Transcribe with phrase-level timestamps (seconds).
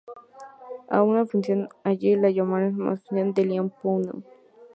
[0.89, 4.23] A una función así la llamaremos función de Liapunov.